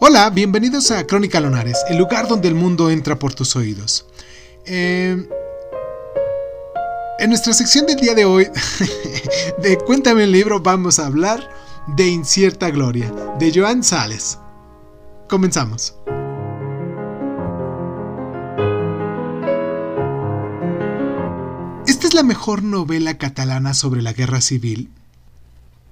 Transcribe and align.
Hola, 0.00 0.30
bienvenidos 0.30 0.90
a 0.90 1.06
Crónica 1.06 1.40
Lonares, 1.40 1.76
el 1.88 1.98
lugar 1.98 2.28
donde 2.28 2.48
el 2.48 2.54
mundo 2.54 2.88
entra 2.90 3.18
por 3.18 3.34
tus 3.34 3.56
oídos. 3.56 4.06
Eh, 4.64 5.28
en 7.18 7.28
nuestra 7.28 7.52
sección 7.52 7.84
del 7.86 7.96
día 7.96 8.14
de 8.14 8.24
hoy, 8.24 8.48
de 9.62 9.76
Cuéntame 9.78 10.24
el 10.24 10.32
libro, 10.32 10.60
vamos 10.60 10.98
a 10.98 11.06
hablar 11.06 11.50
de 11.96 12.06
Incierta 12.06 12.70
Gloria, 12.70 13.12
de 13.38 13.52
Joan 13.52 13.82
Sales. 13.82 14.38
Comenzamos. 15.28 15.96
Esta 21.86 22.06
es 22.06 22.14
la 22.14 22.22
mejor 22.22 22.62
novela 22.62 23.18
catalana 23.18 23.74
sobre 23.74 24.00
la 24.02 24.12
guerra 24.12 24.40
civil 24.40 24.90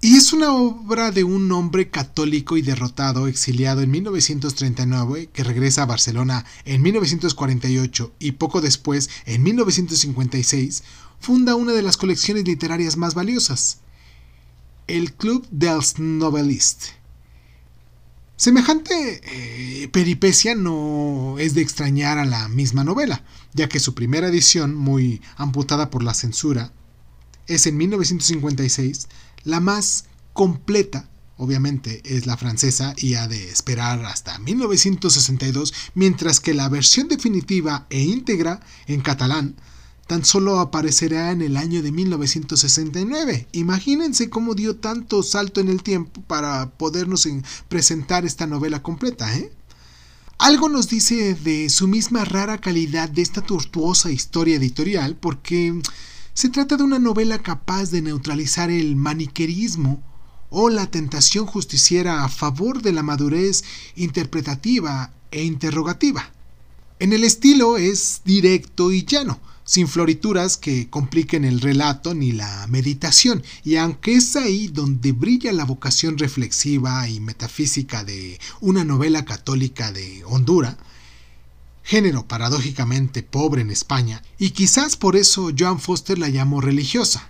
y 0.00 0.16
es 0.16 0.32
una 0.32 0.52
obra 0.52 1.10
de 1.10 1.24
un 1.24 1.50
hombre 1.52 1.88
católico 1.90 2.56
y 2.56 2.62
derrotado 2.62 3.26
exiliado 3.26 3.80
en 3.80 3.90
1939 3.90 5.30
que 5.32 5.44
regresa 5.44 5.82
a 5.82 5.86
Barcelona 5.86 6.44
en 6.64 6.82
1948 6.82 8.12
y 8.18 8.32
poco 8.32 8.60
después, 8.60 9.08
en 9.24 9.42
1956, 9.42 10.82
funda 11.18 11.54
una 11.54 11.72
de 11.72 11.82
las 11.82 11.96
colecciones 11.96 12.44
literarias 12.44 12.96
más 12.96 13.14
valiosas, 13.14 13.78
el 14.86 15.14
Club 15.14 15.46
dels 15.50 15.98
Novelistes. 15.98 16.92
Semejante 18.36 19.22
eh, 19.24 19.88
peripecia 19.88 20.54
no 20.54 21.36
es 21.38 21.54
de 21.54 21.62
extrañar 21.62 22.18
a 22.18 22.26
la 22.26 22.48
misma 22.48 22.84
novela, 22.84 23.24
ya 23.54 23.66
que 23.68 23.80
su 23.80 23.94
primera 23.94 24.28
edición, 24.28 24.74
muy 24.74 25.22
amputada 25.36 25.88
por 25.88 26.02
la 26.02 26.12
censura, 26.12 26.70
es 27.46 27.66
en 27.66 27.76
1956 27.76 29.08
la 29.44 29.60
más 29.60 30.04
completa 30.32 31.08
obviamente 31.38 32.02
es 32.04 32.26
la 32.26 32.36
francesa 32.36 32.94
y 32.96 33.14
ha 33.14 33.28
de 33.28 33.50
esperar 33.50 34.04
hasta 34.04 34.38
1962, 34.38 35.74
mientras 35.94 36.40
que 36.40 36.54
la 36.54 36.68
versión 36.68 37.08
definitiva 37.08 37.86
e 37.90 38.00
íntegra 38.00 38.60
en 38.86 39.00
catalán 39.00 39.56
tan 40.06 40.24
solo 40.24 40.60
aparecerá 40.60 41.32
en 41.32 41.42
el 41.42 41.56
año 41.56 41.82
de 41.82 41.90
1969. 41.90 43.48
Imagínense 43.52 44.30
cómo 44.30 44.54
dio 44.54 44.76
tanto 44.76 45.22
salto 45.24 45.60
en 45.60 45.68
el 45.68 45.82
tiempo 45.82 46.22
para 46.22 46.70
podernos 46.70 47.28
presentar 47.68 48.24
esta 48.24 48.46
novela 48.46 48.82
completa, 48.82 49.36
¿eh? 49.36 49.52
Algo 50.38 50.68
nos 50.68 50.88
dice 50.88 51.34
de 51.34 51.70
su 51.70 51.88
misma 51.88 52.24
rara 52.24 52.58
calidad 52.58 53.08
de 53.08 53.22
esta 53.22 53.40
tortuosa 53.40 54.10
historia 54.10 54.56
editorial, 54.56 55.16
porque 55.16 55.80
se 56.36 56.50
trata 56.50 56.76
de 56.76 56.82
una 56.82 56.98
novela 56.98 57.38
capaz 57.38 57.90
de 57.90 58.02
neutralizar 58.02 58.70
el 58.70 58.94
maniquerismo 58.94 60.02
o 60.50 60.68
la 60.68 60.90
tentación 60.90 61.46
justiciera 61.46 62.24
a 62.24 62.28
favor 62.28 62.82
de 62.82 62.92
la 62.92 63.02
madurez 63.02 63.64
interpretativa 63.96 65.14
e 65.30 65.44
interrogativa. 65.44 66.30
En 66.98 67.14
el 67.14 67.24
estilo 67.24 67.78
es 67.78 68.20
directo 68.26 68.92
y 68.92 69.06
llano, 69.06 69.40
sin 69.64 69.88
florituras 69.88 70.58
que 70.58 70.90
compliquen 70.90 71.46
el 71.46 71.62
relato 71.62 72.12
ni 72.12 72.32
la 72.32 72.66
meditación, 72.66 73.42
y 73.64 73.76
aunque 73.76 74.16
es 74.16 74.36
ahí 74.36 74.68
donde 74.68 75.12
brilla 75.12 75.54
la 75.54 75.64
vocación 75.64 76.18
reflexiva 76.18 77.08
y 77.08 77.18
metafísica 77.18 78.04
de 78.04 78.38
una 78.60 78.84
novela 78.84 79.24
católica 79.24 79.90
de 79.90 80.22
Honduras, 80.26 80.76
género 81.86 82.26
paradójicamente 82.26 83.22
pobre 83.22 83.62
en 83.62 83.70
España, 83.70 84.20
y 84.38 84.50
quizás 84.50 84.96
por 84.96 85.14
eso 85.14 85.52
Joan 85.56 85.78
Foster 85.78 86.18
la 86.18 86.28
llamó 86.28 86.60
religiosa. 86.60 87.28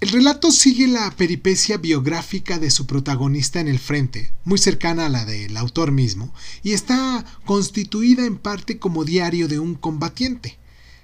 El 0.00 0.08
relato 0.08 0.50
sigue 0.50 0.86
la 0.86 1.10
peripecia 1.10 1.76
biográfica 1.76 2.58
de 2.58 2.70
su 2.70 2.86
protagonista 2.86 3.60
en 3.60 3.68
el 3.68 3.78
frente, 3.78 4.32
muy 4.44 4.56
cercana 4.56 5.06
a 5.06 5.08
la 5.10 5.26
del 5.26 5.58
autor 5.58 5.92
mismo, 5.92 6.32
y 6.62 6.72
está 6.72 7.26
constituida 7.44 8.24
en 8.24 8.38
parte 8.38 8.78
como 8.78 9.04
diario 9.04 9.46
de 9.46 9.58
un 9.58 9.74
combatiente. 9.74 10.56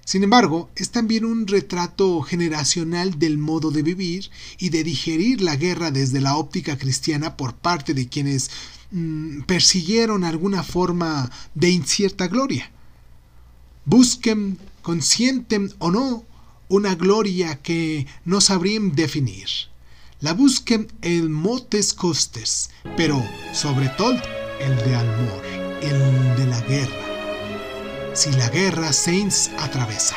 Sin 0.05 0.23
embargo, 0.23 0.71
es 0.77 0.91
también 0.91 1.25
un 1.25 1.47
retrato 1.47 2.21
generacional 2.23 3.19
del 3.19 3.39
modo 3.39 3.71
de 3.71 3.83
vivir 3.83 4.31
y 4.59 4.69
de 4.69 4.85
digerir 4.85 5.41
la 5.41 5.57
guerra 5.57 5.91
desde 5.91 6.21
la 6.21 6.37
óptica 6.37 6.77
cristiana 6.77 7.37
por 7.37 7.55
parte 7.55 7.95
de 7.95 8.09
quienes 8.09 8.51
Mm, 8.95 9.43
persiguieron 9.43 10.23
alguna 10.23 10.63
forma 10.63 11.29
de 11.57 11.69
incierta 11.71 12.29
gloria. 12.29 12.71
Busquen, 13.85 14.57
consienten 14.83 15.75
o 15.81 15.91
no, 15.91 16.25
una 16.69 16.95
gloria 16.95 17.61
que 17.61 18.07
no 18.25 18.41
sabrían 18.41 18.95
definir. 18.95 19.49
La 20.21 20.33
busquen 20.33 20.93
en 21.03 21.33
motes 21.33 21.93
costes, 21.93 22.71
pero 22.97 23.21
sobre 23.53 23.89
todo 23.89 24.23
el 24.61 24.77
de 24.77 24.95
amor, 24.95 25.43
el 25.83 26.37
de 26.37 26.47
la 26.47 26.61
guerra. 26.61 27.14
Si 28.15 28.31
la 28.33 28.49
guerra 28.49 28.93
se 28.93 29.51
atravesa. 29.59 30.17